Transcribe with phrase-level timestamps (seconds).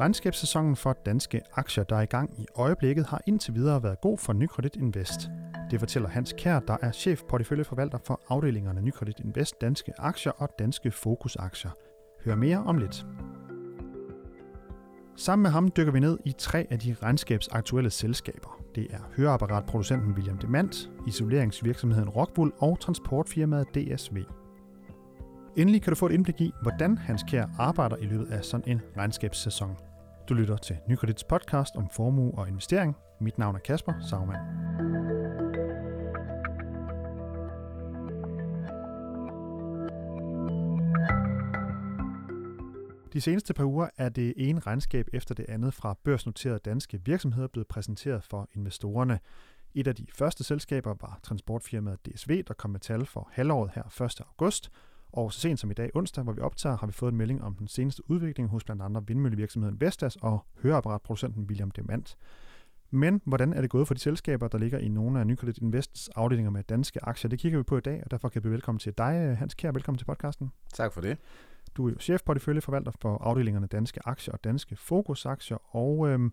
[0.00, 4.18] Regnskabssæsonen for danske aktier, der er i gang i øjeblikket, har indtil videre været god
[4.18, 5.30] for Nykredit Invest.
[5.70, 10.48] Det fortæller Hans Kær, der er chef porteføljeforvalter for afdelingerne Nykredit Invest, Danske Aktier og
[10.58, 11.70] Danske Fokusaktier.
[12.24, 13.06] Hør mere om lidt.
[15.16, 18.60] Sammen med ham dykker vi ned i tre af de regnskabsaktuelle selskaber.
[18.74, 24.16] Det er høreapparatproducenten William Demant, isoleringsvirksomheden Rockwool og transportfirmaet DSV.
[25.56, 28.70] Endelig kan du få et indblik i, hvordan Hans Kær arbejder i løbet af sådan
[28.70, 29.76] en regnskabssæson.
[30.28, 32.96] Du lytter til Nykredits podcast om formue og investering.
[33.20, 34.40] Mit navn er Kasper Sagmann.
[43.12, 47.48] De seneste par uger er det ene regnskab efter det andet fra børsnoterede danske virksomheder
[47.48, 49.18] blevet præsenteret for investorerne.
[49.74, 54.02] Et af de første selskaber var transportfirmaet DSV, der kom med tal for halvåret her
[54.04, 54.20] 1.
[54.20, 54.70] august,
[55.16, 57.44] og så sent som i dag onsdag, hvor vi optager, har vi fået en melding
[57.44, 62.16] om den seneste udvikling hos blandt andre vindmøllevirksomheden Vestas og høreapparatproducenten William Demant.
[62.90, 66.08] Men hvordan er det gået for de selskaber, der ligger i nogle af Nykredit Invests
[66.08, 67.28] afdelinger med danske aktier?
[67.28, 69.72] Det kigger vi på i dag, og derfor kan vi velkommen til dig, Hans Kjær.
[69.72, 70.52] Velkommen til podcasten.
[70.74, 71.18] Tak for det.
[71.76, 76.32] Du er jo chefporteføljeforvalter for afdelingerne Danske Aktier og Danske Fokusaktier, og øhm,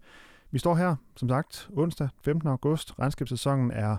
[0.51, 2.49] vi står her, som sagt, onsdag 15.
[2.49, 2.99] august.
[2.99, 3.97] Regnskabssæsonen er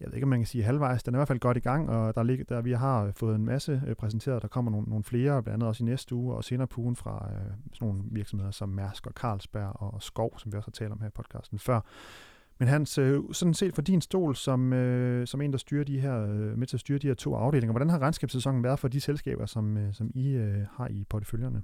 [0.00, 1.60] jeg ved ikke, om man kan sige halvvejs, den er i hvert fald godt i
[1.60, 4.70] gang, og der, ligger, der vi har øh, fået en masse øh, præsenteret, der kommer
[4.70, 7.52] nogle, nogle flere, blandt andet også i næste uge, og senere på ugen fra øh,
[7.72, 11.00] sådan nogle virksomheder som Mærsk og Carlsberg og Skov, som vi også har talt om
[11.00, 11.80] her i podcasten før.
[12.58, 16.00] Men Hans, øh, sådan set for din stol, som, øh, som en, der styrer de
[16.00, 18.88] her, øh, med til at styre de her to afdelinger, hvordan har regnskabssæsonen været for
[18.88, 21.62] de selskaber, som, øh, som I øh, har i porteføljerne?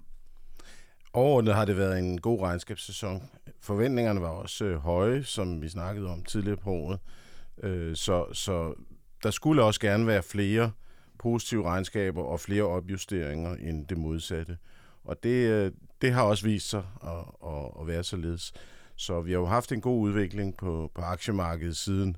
[1.13, 3.23] Overordnet har det været en god regnskabssæson.
[3.61, 6.99] Forventningerne var også øh, høje, som vi snakkede om tidligere på året.
[7.05, 7.22] Øh,
[7.63, 8.75] Øh, så, så
[9.23, 10.73] der skulle også gerne være flere
[11.19, 14.59] positive regnskaber og flere opjusteringer end det modsatte.
[15.05, 18.53] Og det, øh, det har også vist sig at, at, at være således.
[18.97, 22.17] Så vi har jo haft en god udvikling på, på aktiemarkedet siden,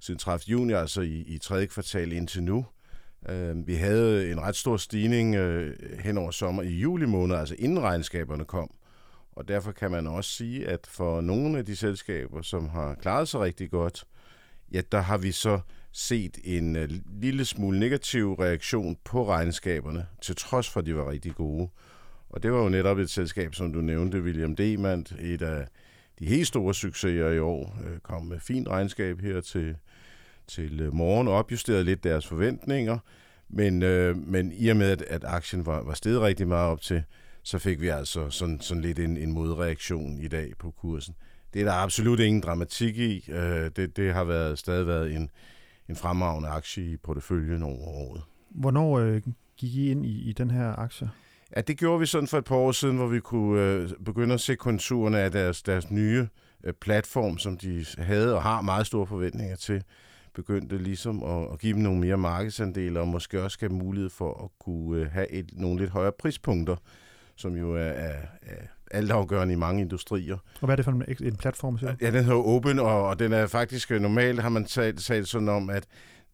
[0.00, 0.50] siden 30.
[0.50, 2.66] juni, altså i, i tredje kvartal indtil nu.
[3.28, 7.54] Øh, vi havde en ret stor stigning øh, hen over sommer i juli måned, altså
[7.58, 8.70] inden regnskaberne kom.
[9.32, 13.28] Og derfor kan man også sige, at for nogle af de selskaber, som har klaret
[13.28, 14.04] sig rigtig godt,
[14.72, 15.60] ja, der har vi så
[15.92, 16.82] set en uh,
[17.20, 21.68] lille smule negativ reaktion på regnskaberne, til trods for, at de var rigtig gode.
[22.30, 25.66] Og det var jo netop et selskab, som du nævnte, William Demand, et af
[26.18, 29.76] de helt store succeser i år, øh, kom med fint regnskab her til,
[30.46, 32.98] til øh, morgen, og opjusterede lidt deres forventninger.
[33.48, 36.80] Men, øh, men i og med, at, at aktien var, var steget rigtig meget op
[36.80, 37.02] til,
[37.42, 41.14] så fik vi altså sådan, sådan lidt en, en modreaktion i dag på kursen.
[41.54, 43.24] Det er der absolut ingen dramatik i.
[43.28, 45.30] Øh, det, det har været, stadig været en,
[45.88, 48.22] en fremragende aktie i porteføljen over året.
[48.50, 49.22] Hvornår øh,
[49.56, 51.10] gik I ind i, i den her aktie?
[51.56, 54.34] Ja, det gjorde vi sådan for et par år siden, hvor vi kunne øh, begynde
[54.34, 56.28] at se konturerne af deres, deres nye
[56.64, 59.82] øh, platform, som de havde og har meget store forventninger til.
[60.34, 64.44] Begyndte ligesom at, at give dem nogle mere markedsandele, og måske også have mulighed for
[64.44, 66.76] at kunne øh, have et, nogle lidt højere prispunkter,
[67.36, 70.36] som jo er, er, er altafgørende i mange industrier.
[70.60, 71.78] Og hvad er det for en, en platform?
[71.78, 71.94] Så?
[72.00, 75.28] Ja, den hedder Open, og, og den er faktisk øh, normalt, har man talt, talt
[75.28, 75.86] sådan om, at,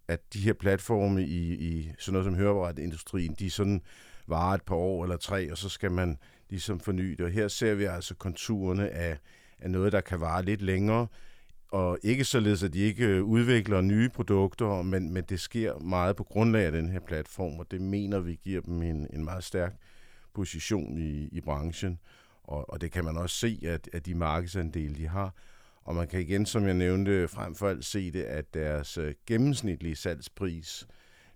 [0.08, 3.80] at de her platforme i, i sådan noget som høreapparatindustrien, de sådan
[4.26, 6.18] varer et par år eller tre, og så skal man
[6.50, 7.20] ligesom forny det.
[7.20, 9.18] Og her ser vi altså konturerne af,
[9.58, 11.06] af noget, der kan vare lidt længere,
[11.68, 16.16] og ikke således, at de ikke øh, udvikler nye produkter, men, men det sker meget
[16.16, 19.44] på grundlag af den her platform, og det mener vi giver dem en, en meget
[19.44, 19.74] stærk
[20.34, 21.98] position i, i branchen.
[22.46, 25.34] Og, og det kan man også se, at, at de markedsandele, de har.
[25.84, 29.14] Og man kan igen, som jeg nævnte, frem for alt se det, at deres øh,
[29.26, 30.86] gennemsnitlige salgspris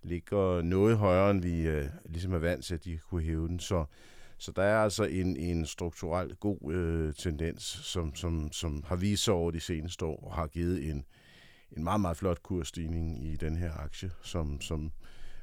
[0.03, 3.61] ligger noget højere, end vi øh, ligesom er vant til, at de kunne hæve den.
[3.61, 3.85] Så,
[4.39, 9.25] så der er altså en, en strukturelt god øh, tendens, som, som, som har vist
[9.25, 11.05] sig over de seneste år, og har givet en,
[11.77, 14.93] en meget, meget flot kursstigning i den her aktie, som, som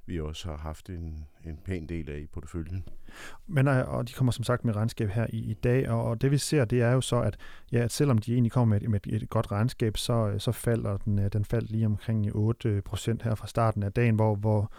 [0.07, 2.84] vi også har haft en, en pæn del af i porteføljen.
[3.47, 6.21] Men, øh, og de kommer som sagt med regnskab her i, i dag, og, og
[6.21, 7.38] det vi ser, det er jo så, at,
[7.71, 10.51] ja, at selvom de egentlig kommer med, med et, et godt regnskab, så, øh, så
[10.51, 14.36] falder den, øh, den faldt lige omkring 8 procent her fra starten af dagen, hvor,
[14.36, 14.71] hvor,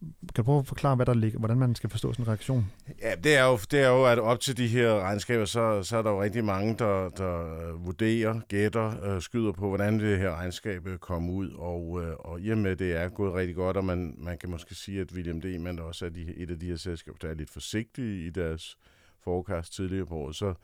[0.00, 2.70] kan du prøve at forklare, hvad der ligger, hvordan man skal forstå sådan en reaktion?
[3.02, 5.96] Ja, det er jo, det er jo at op til de her regnskaber, så, så
[5.96, 10.18] er der jo rigtig mange, der, der øh, vurderer, gætter, øh, skyder på, hvordan det
[10.18, 11.50] her regnskab øh, kommer ud.
[11.50, 14.50] Og, øh, og i og med, det er gået rigtig godt, og man, man kan
[14.50, 17.34] måske sige, at William Demand også er de, et af de her selskaber, der er
[17.34, 18.78] lidt forsigtige i deres
[19.24, 20.54] forecast tidligere på året, så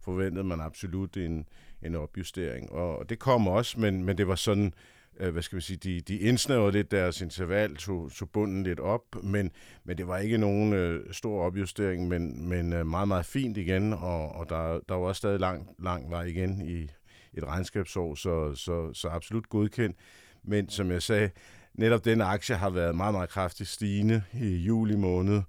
[0.00, 1.46] forventede man absolut en,
[1.82, 2.72] en opjustering.
[2.72, 4.74] Og, og det kom også, men, men det var sådan
[5.20, 8.80] øh, hvad skal man sige, de, de indsnævrede lidt deres interval, tog, tog bunden lidt
[8.80, 9.50] op, men,
[9.84, 13.92] men det var ikke nogen øh, stor opjustering, men, men øh, meget, meget fint igen,
[13.92, 16.90] og, og der, der var også stadig lang, lang vej igen i
[17.34, 19.96] et regnskabsår, så, så, så absolut godkendt.
[20.44, 21.30] Men som jeg sagde,
[21.74, 25.42] netop den aktie har været meget, meget kraftigt stigende i juli måned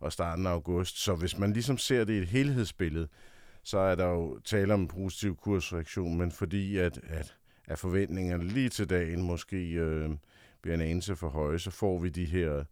[0.00, 0.98] og starten af august.
[0.98, 3.08] Så hvis man ligesom ser det i et helhedsbillede,
[3.62, 7.36] så er der jo tale om en positiv kursreaktion, men fordi at, at,
[7.70, 10.10] at forventningerne lige til dagen måske øh,
[10.62, 12.64] bliver en anelse for høje, så får vi de her,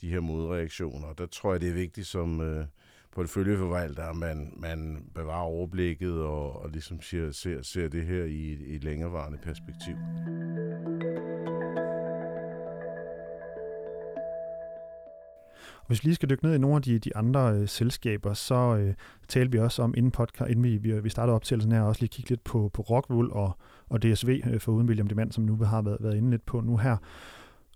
[0.00, 1.12] de her modreaktioner.
[1.12, 2.66] Der tror jeg, det er vigtigt som øh,
[3.12, 8.52] porteføljeforvalter, at man, man bevarer overblikket og, og ligesom ser, ser, ser det her i
[8.52, 9.96] et, i et længerevarende perspektiv.
[15.94, 18.54] Hvis vi lige skal dykke ned i nogle af de, de andre øh, selskaber, så
[18.54, 18.94] øh,
[19.28, 22.08] talte vi også om inden podcast, inden vi, vi, vi startede optagelsen her, også lige
[22.08, 23.58] kigge lidt på, på Rockwool og,
[23.90, 26.60] og DSV øh, for uden William Demand, som nu har været, været inde lidt på
[26.60, 26.96] nu her.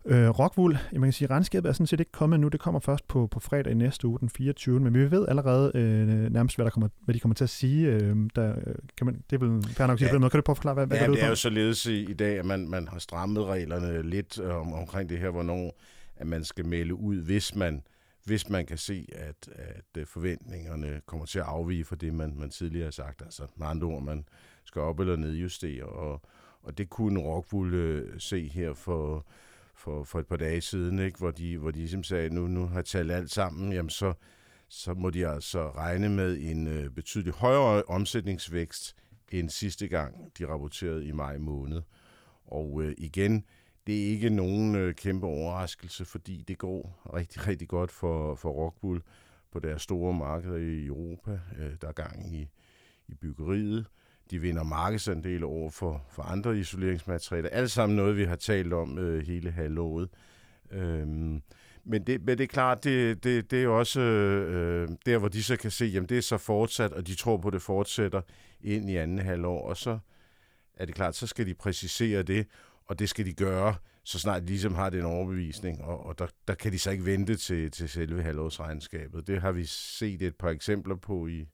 [0.04, 2.48] Øh, Rockwool, man kan sige, at regnskabet er sådan set ikke kommet nu.
[2.48, 4.80] Det kommer først på, på fredag i næste uge, den 24.
[4.80, 7.86] Men vi ved allerede øh, nærmest, hvad, der kommer, hvad de kommer til at sige.
[7.86, 10.18] Øh, der, øh, kan man, det er vel fair nok sige ja.
[10.18, 10.32] noget.
[10.32, 12.14] Kan du prøve at forklare, hvad, hvad ja, det, det er jo således i, i
[12.14, 15.74] dag, at man, man har strammet reglerne lidt øh, om, omkring det her, hvornår
[16.18, 17.82] at man skal melde ud, hvis man
[18.28, 22.34] hvis man kan se, at, at øh, forventningerne kommer til at afvige fra det, man,
[22.36, 23.22] man tidligere har sagt.
[23.22, 24.28] Altså med andre ord, man
[24.64, 26.22] skal op eller nedjustere, og,
[26.62, 29.26] og det kunne Rockwool øh, se her for,
[29.74, 31.18] for, for et par dage siden, ikke?
[31.18, 34.12] Hvor, de, hvor de ligesom sagde, nu, nu har talt alt sammen, jamen så,
[34.68, 38.96] så må de altså regne med en øh, betydelig højere omsætningsvækst
[39.32, 41.82] end sidste gang, de rapporterede i maj måned.
[42.44, 43.44] Og øh, igen,
[43.88, 48.50] det er ikke nogen øh, kæmpe overraskelse, fordi det går rigtig, rigtig godt for, for
[48.50, 49.02] Rockwool
[49.52, 51.40] på deres store markeder i Europa.
[51.58, 52.48] Øh, der er gang i,
[53.08, 53.86] i byggeriet.
[54.30, 57.48] De vinder markedsandele over for, for andre isoleringsmaterialer.
[57.48, 60.08] Alt sammen noget, vi har talt om øh, hele halvåret.
[60.70, 61.42] Øhm,
[61.84, 65.42] men, det, men det er klart, det, det, det er også øh, der, hvor de
[65.42, 68.20] så kan se, jamen det er så fortsat, og de tror på, at det fortsætter
[68.60, 69.68] ind i anden halvår.
[69.68, 69.98] Og så
[70.76, 72.46] er det klart, så skal de præcisere det
[72.88, 73.74] og det skal de gøre,
[74.04, 77.04] så snart de ligesom har den overbevisning, og, og der, der kan de så ikke
[77.04, 79.26] vente til, til selve halvårsregnskabet.
[79.26, 81.46] Det har vi set et par eksempler på i,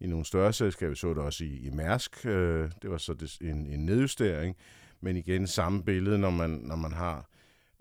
[0.00, 0.90] i nogle større selskaber.
[0.90, 2.26] Vi så det også i, i Mærsk.
[2.26, 4.56] Øh, det var så det, en, en nedjustering,
[5.00, 7.28] men igen samme billede, når man, når man har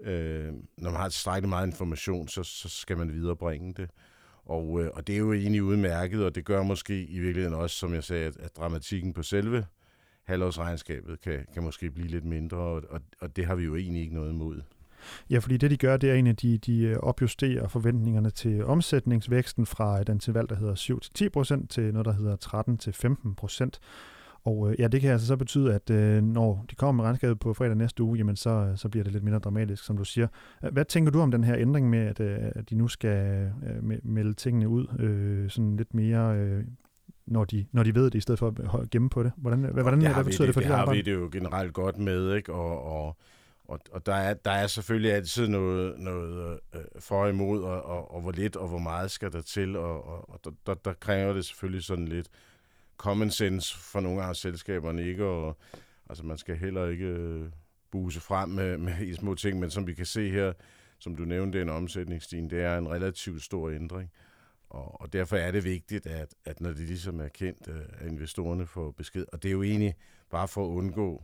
[0.03, 3.89] øh, når man har tilstrækkeligt meget information, så, så skal man viderebringe det.
[4.45, 7.75] Og, øh, og det er jo egentlig udmærket, og det gør måske i virkeligheden også,
[7.75, 9.65] som jeg sagde, at, at dramatikken på selve
[10.23, 14.01] halvårsregnskabet kan, kan måske blive lidt mindre, og, og, og det har vi jo egentlig
[14.01, 14.61] ikke noget imod.
[15.29, 18.65] Ja, fordi det de gør, det er egentlig, at de, de øh, opjusterer forventningerne til
[18.65, 20.75] omsætningsvæksten fra et interval, der hedder
[21.63, 22.35] 7-10% til noget, der hedder
[23.75, 23.79] 13-15%.
[24.43, 27.39] Og øh, ja, det kan altså så betyde, at øh, når de kommer med regnskabet
[27.39, 30.03] på fredag næste uge, jamen så, øh, så bliver det lidt mindre dramatisk, som du
[30.03, 30.27] siger.
[30.63, 33.51] Øh, hvad tænker du om den her ændring med, at, at de nu skal
[34.03, 36.37] melde tingene ud øh, sådan lidt mere
[37.31, 39.31] når de, når de ved det, i stedet for at gemme på det?
[39.37, 41.73] Hvordan, hvordan, det hvad betyder det, det for det det har vi det jo generelt
[41.73, 42.53] godt med, ikke?
[42.53, 43.17] Og, og,
[43.65, 47.83] og, og der, er, der er selvfølgelig altid noget, noget øh, for og imod, og,
[47.83, 50.73] og, og hvor lidt og hvor meget skal der til, og, og, og der, der,
[50.73, 52.27] der kræver det selvfølgelig sådan lidt
[52.97, 55.25] common sense for nogle af selskaberne, ikke?
[55.25, 55.57] Og,
[56.09, 57.49] altså man skal heller ikke øh,
[57.91, 60.53] buse frem med, med små ting, men som vi kan se her,
[60.99, 64.11] som du nævnte, en omsætningsstigning, det er en relativt stor ændring.
[64.71, 68.07] Og, og derfor er det vigtigt, at, at når det ligesom er kendt, øh, at
[68.07, 69.25] investorerne får besked.
[69.33, 69.95] Og det er jo egentlig
[70.29, 71.23] bare for at undgå,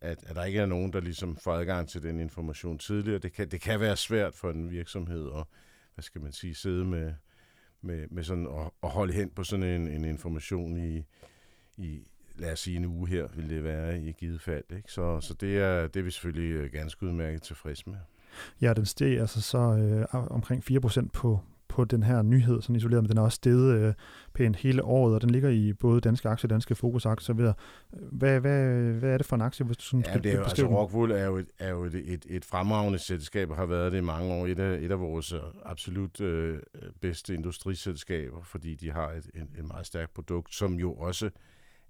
[0.00, 3.18] at, at der ikke er nogen, der ligesom får adgang til den information tidligere.
[3.18, 5.44] Det kan, det kan være svært for en virksomhed at,
[5.94, 7.14] hvad skal man sige, sidde med,
[7.82, 11.04] med, med sådan at, at holde hen på sådan en, en information i,
[11.76, 14.64] i, lad os sige en uge her, vil det være i givet fald.
[14.76, 14.92] Ikke?
[14.92, 17.96] Så, så det, er, det er vi selvfølgelig øh, ganske udmærket tilfreds med.
[18.60, 21.40] Ja, den steg altså så øh, omkring 4% på,
[21.72, 23.94] på den her nyhed, sådan isoleret, men den er også steget øh,
[24.34, 27.34] pænt hele året, og den ligger i både danske aktier og danske fokusaktier.
[27.90, 30.42] Hvad, hvad, hvad er det for en aktie, hvis du sådan ja, det er jo,
[30.42, 33.92] altså, Rockwool er jo, et, er jo et, et, et fremragende selskab, og har været
[33.92, 34.46] det i mange år.
[34.46, 36.58] Et af, et af vores øh, absolut øh,
[37.00, 41.30] bedste industriselskaber, fordi de har et, et, et meget stærkt produkt, som jo også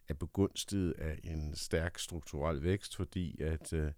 [0.09, 3.91] er begunstiget af en stærk strukturel vækst, fordi at øh,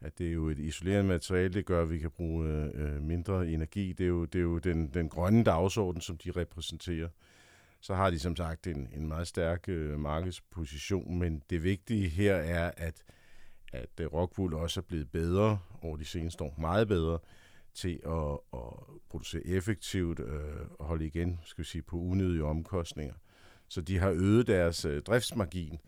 [0.00, 3.02] at det er jo et isolerende materiale, det gør, at vi kan bruge øh, øh,
[3.02, 3.92] mindre energi.
[3.92, 7.08] Det er jo, det er jo den, den grønne dagsorden, som de repræsenterer.
[7.80, 12.34] Så har de som sagt en, en meget stærk øh, markedsposition, men det vigtige her
[12.34, 13.02] er, at,
[13.72, 17.18] at øh, Rockwool også er blevet bedre over de seneste år, meget bedre,
[17.74, 18.72] til at, at
[19.10, 23.14] producere effektivt øh, og holde igen skal vi sige, på unødige omkostninger.
[23.68, 25.78] Så de har øget deres øh, driftsmargin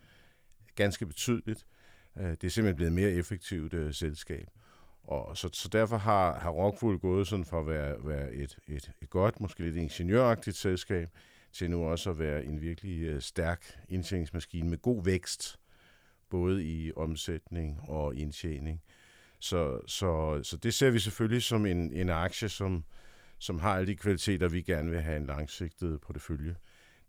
[0.74, 1.79] ganske betydeligt, Øh,
[2.18, 4.46] Øh, det er simpelthen blevet et mere effektivt øh, selskab.
[5.04, 8.90] Og så, så derfor har, har Rockwool gået sådan fra at være, være et, et,
[9.02, 11.08] et godt, måske lidt ingeniøragtigt selskab,
[11.52, 15.58] til nu også at være en virkelig øh, stærk indtjeningsmaskine med god vækst,
[16.30, 18.82] både i omsætning og indtjening.
[19.38, 22.84] Så, så, så det ser vi selvfølgelig som en, en aktie, som,
[23.38, 26.54] som har alle de kvaliteter, vi gerne vil have en langsigtet portefølje.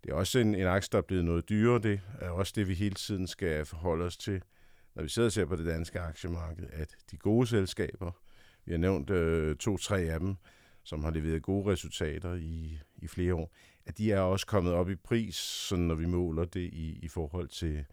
[0.04, 1.78] Det er også en, en aktie, der er blevet noget dyrere.
[1.78, 4.42] Det er også det, vi hele tiden skal forholde os til,
[4.94, 8.12] når vi sidder og ser på det danske aktiemarked, at de gode selskaber,
[8.64, 10.36] vi har nævnt øh, to-tre af dem,
[10.82, 13.52] som har leveret gode resultater i, i flere år,
[13.86, 17.08] at de er også kommet op i pris, sådan når vi måler det i, i
[17.08, 17.84] forhold til,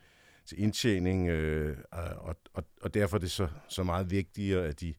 [0.46, 4.94] til indtjening, øh, og, og, og derfor er det så, så meget vigtigere, at de,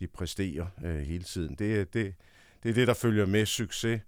[0.00, 1.54] de præsterer øh, hele tiden.
[1.54, 2.14] Det, det,
[2.62, 4.00] det er det, der følger med succes,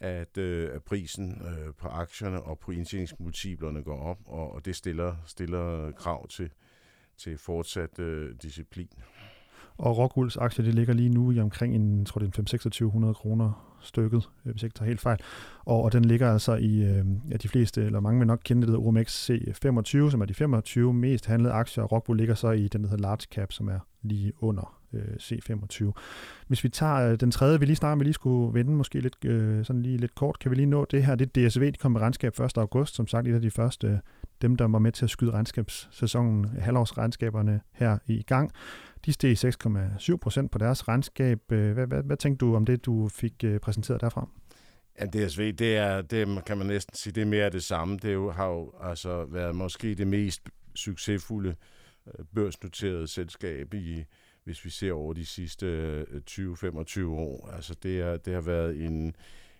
[0.00, 4.76] at, øh, at prisen øh, på aktierne og på indtjeningsmultiplerne går op, og, og det
[4.76, 6.50] stiller, stiller krav til,
[7.18, 8.88] til fortsat øh, disciplin.
[9.78, 13.76] Og Rockwools aktie, det ligger lige nu i omkring en, tror det er 5-2600 kroner
[13.80, 15.18] stykket, øh, hvis jeg ikke tager helt fejl.
[15.64, 18.66] Og, og den ligger altså i, øh, ja, de fleste, eller mange vil nok kende
[18.66, 22.68] det, OMX C25, som er de 25 mest handlede aktier, og Rockwool ligger så i
[22.68, 25.92] den, der hedder Large Cap, som er lige under øh, C25.
[26.46, 29.24] Hvis vi tager øh, den tredje, vi lige snakker, vi lige skulle vende måske lidt,
[29.24, 31.72] øh, sådan lige lidt kort, kan vi lige nå det her, det er DSV, de
[31.72, 32.58] kom med regnskab 1.
[32.58, 34.00] august, som sagt et af de første,
[34.42, 38.50] dem der var med til at skyde regnskabssæsonen, halvårsregnskaberne her i gang.
[39.06, 41.52] De steg 6,7 procent på deres regnskab.
[41.52, 44.28] Øh, hvad, hvad, hvad tænkte du om det, du fik øh, præsenteret derfra?
[45.00, 47.98] Ja, DSV, det er, det kan man næsten sige, det er mere det samme.
[48.02, 50.40] Det jo, har jo altså været måske det mest
[50.74, 51.54] succesfulde
[52.06, 54.04] øh, børsnoterede selskab i,
[54.44, 57.50] hvis vi ser over de sidste 20-25 år.
[57.54, 59.16] Altså det, er, det har været en,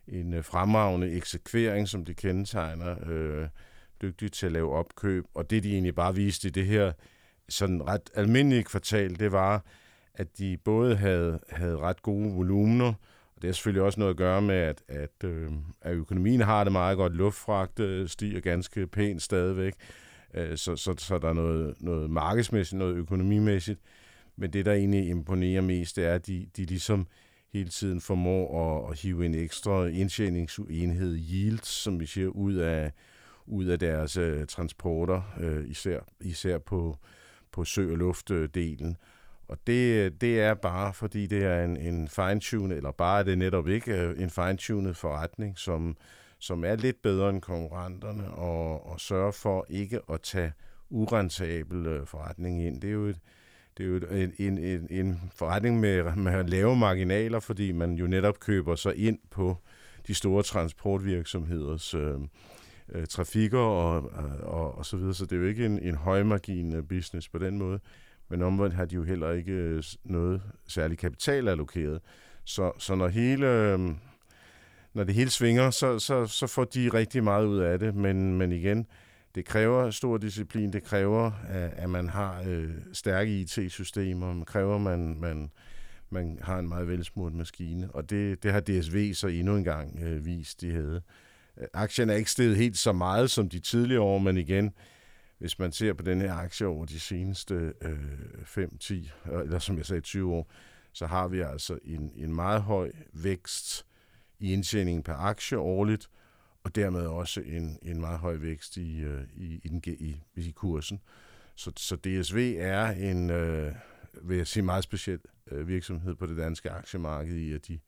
[0.09, 3.49] en fremragende eksekvering, som det kendetegner, øh,
[4.03, 6.93] dygtige til at lave opkøb, og det de egentlig bare viste i det her
[7.49, 9.65] sådan ret almindelige kvartal, det var,
[10.15, 12.93] at de både havde, havde ret gode volumener,
[13.37, 15.51] og det har selvfølgelig også noget at gøre med, at, at, øh,
[15.81, 17.17] at økonomien har det meget godt.
[17.17, 19.75] Luftfragt øh, stiger ganske pænt stadigvæk,
[20.35, 23.81] øh, så, så, så der er noget, noget markedsmæssigt, noget økonomimæssigt.
[24.37, 27.07] Men det, der egentlig imponerer mest, det er, at de, de ligesom
[27.53, 32.93] hele tiden formår at, at hive en ekstra indtjeningsenhed, yield, som vi siger, ud af,
[33.47, 36.97] ud af deres øh, transporter, øh, især, især på,
[37.53, 38.97] på sø- og luftdelen.
[39.49, 43.39] Og det, det er bare, fordi det er en, en fine-tunet, eller bare er det
[43.39, 45.97] netop ikke øh, en fine-tunet forretning, som,
[46.39, 50.53] som er lidt bedre end konkurrenterne, og, og sørger for ikke at tage
[50.91, 52.81] urentabel øh, forretning ind.
[52.81, 53.19] Det er jo, et,
[53.79, 58.07] det er jo et, en, en, en forretning med, med lave marginaler, fordi man jo
[58.07, 59.57] netop køber sig ind på
[60.07, 62.19] de store transportvirksomheders øh,
[62.93, 65.15] øh, trafikker og, øh, og, og så videre.
[65.15, 67.81] Så det er jo ikke en, en højmargin øh, business på den måde.
[68.29, 72.01] Men omvendt har de jo heller ikke øh, noget særlig kapital allokeret.
[72.45, 73.47] Så, så når hele...
[73.47, 73.79] Øh,
[74.95, 77.95] når det hele svinger, så, så, så får de rigtig meget ud af det.
[77.95, 78.87] Men, men igen,
[79.35, 84.75] det kræver stor disciplin, det kræver, at, at man har øh, stærke IT-systemer, det kræver,
[84.75, 85.51] at man, man,
[86.11, 89.99] man har en meget velsmurt maskine, og det, det har DSV så endnu en gang
[90.03, 91.03] øh, vist, de havde.
[91.61, 94.75] Øh, aktien er ikke steget helt så meget som de tidligere år, men igen,
[95.39, 97.99] hvis man ser på den her aktie over de seneste øh,
[98.43, 100.51] 5-10, øh, eller som jeg sagde 20 år,
[100.93, 103.87] så har vi altså en, en meget høj vækst
[104.39, 106.11] i indtjeningen per aktie årligt,
[106.65, 110.51] og dermed også en, en meget høj vækst i, øh, i, i, den, i, i
[110.51, 111.01] kursen.
[111.55, 113.73] Så, så DSV er en, øh,
[114.23, 115.21] vil jeg sige, meget speciel
[115.51, 117.79] øh, virksomhed på det danske aktiemarked i, at de,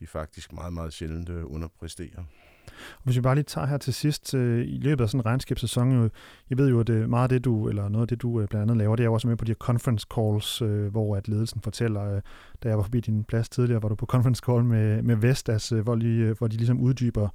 [0.00, 2.24] de faktisk meget, meget sjældent øh, underpresterer.
[3.02, 5.92] Hvis vi bare lige tager her til sidst, øh, i løbet af sådan en regnskabssæson,
[5.92, 6.10] øh,
[6.50, 8.48] jeg ved jo, at øh, meget af det, du, eller noget af det, du øh,
[8.48, 11.16] blandt andet laver, det er jo også med på de her conference calls, øh, hvor
[11.16, 12.20] at ledelsen fortæller, øh,
[12.62, 15.72] da jeg var forbi din plads tidligere, var du på conference call med, med Vestas,
[15.72, 17.28] øh, hvor, lige, øh, hvor de ligesom uddyber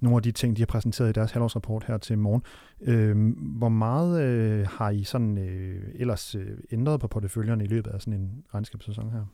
[0.00, 2.42] nogle af de ting, de har præsenteret i deres halvårsrapport her til morgen.
[2.80, 3.16] Øh,
[3.58, 8.00] hvor meget øh, har I sådan øh, ellers øh, ændret på porteføljerne i løbet af
[8.00, 9.24] sådan en regnskabssæson her?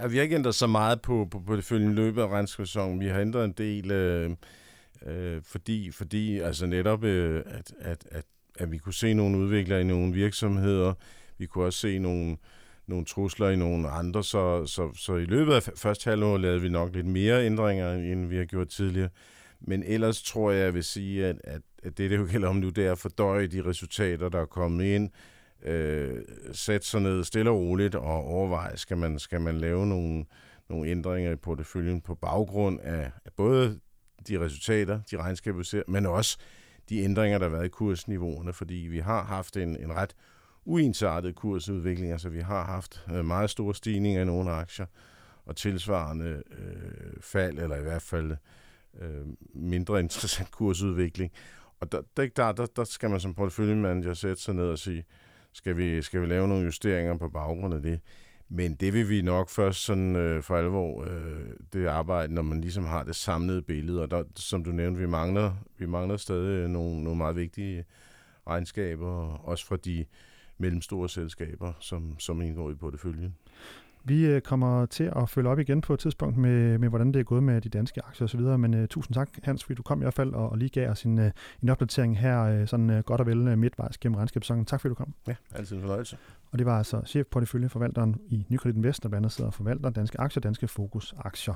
[0.00, 3.00] Ja, vi har ikke ændret så meget på, på, på det følgende løbet af regnskabssæsonen.
[3.00, 4.30] Vi har ændret en del, øh,
[5.06, 8.24] øh, fordi, fordi altså netop, øh, at, at, at,
[8.58, 10.94] at vi kunne se nogle udviklere i nogle virksomheder.
[11.38, 12.36] Vi kunne også se nogle,
[12.86, 14.24] nogle trusler i nogle andre.
[14.24, 18.26] Så, så, så i løbet af første halvår lavede vi nok lidt mere ændringer, end
[18.26, 19.08] vi har gjort tidligere.
[19.60, 22.56] Men ellers tror jeg, jeg vil sige, at, at, at det, det jo gælder om
[22.56, 26.22] nu, det er at fordøje de resultater, der er kommet ind øh, Øh,
[26.52, 30.24] sætte sig ned stille og roligt og overveje, skal man, skal man lave nogle,
[30.68, 33.80] nogle ændringer i porteføljen på baggrund af, af både
[34.28, 36.38] de resultater, de regnskaber, vi ser, men også
[36.88, 40.14] de ændringer, der har været i kursniveauerne, fordi vi har haft en, en ret
[40.64, 42.12] uensartet kursudvikling.
[42.12, 44.86] Altså vi har haft øh, meget store stigninger i nogle aktier,
[45.46, 48.36] og tilsvarende øh, fald, eller i hvert fald
[49.00, 51.32] øh, mindre interessant kursudvikling.
[51.80, 55.04] Og der, der, der, der, skal man som porteføljemanager sætte sig ned og sige,
[55.58, 58.00] skal vi, skal vi lave nogle justeringer på baggrund af det?
[58.48, 62.60] Men det vil vi nok først sådan øh, for alvor øh, det arbejde, når man
[62.60, 64.02] ligesom har det samlede billede.
[64.02, 67.84] Og der, som du nævnte, vi mangler, vi mangler stadig nogle, nogle meget vigtige
[68.46, 70.04] regnskaber, også fra de
[70.58, 73.34] mellemstore selskaber, som, som indgår i porteføljen.
[74.08, 77.20] Vi øh, kommer til at følge op igen på et tidspunkt med, med hvordan det
[77.20, 80.00] er gået med de danske aktier osv., men uh, tusind tak, Hans, fordi du kom
[80.00, 81.24] i hvert fald og, og lige gav os en, uh,
[81.62, 84.64] en opdatering her, uh, sådan uh, godt og vel uh, midtvejs gennem regnskabssæsonen.
[84.64, 85.14] Tak fordi du kom.
[85.26, 86.16] Ja, altid en fornøjelse.
[86.52, 90.20] Og det var altså chefporteføljeforvalteren i Nykredit Invest, der blandt andet sidder og forvalter danske
[90.20, 91.54] aktier, danske fokusaktier.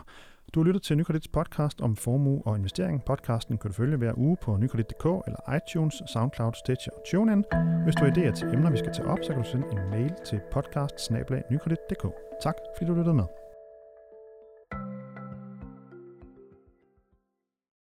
[0.54, 3.04] Du har lyttet til Nykredits podcast om formue og investering.
[3.04, 7.44] Podcasten kan du følge hver uge på nykredit.dk eller iTunes, SoundCloud, Stitcher og TuneIn.
[7.84, 9.90] Hvis du har idéer til emner, vi skal tage op, så kan du sende en
[9.90, 11.12] mail til podcast
[12.42, 13.41] Tak fordi du lyttede med.